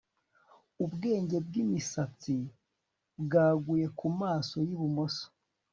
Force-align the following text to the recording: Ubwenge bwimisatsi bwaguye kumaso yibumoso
Ubwenge 0.83 1.37
bwimisatsi 1.47 2.35
bwaguye 3.23 3.85
kumaso 3.99 4.55
yibumoso 4.67 5.25